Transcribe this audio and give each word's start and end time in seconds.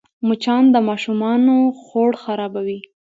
مچان 0.27 0.63
د 0.73 0.75
ماشومانو 0.89 1.55
خوړ 1.83 2.11
خرابوي 2.23 2.79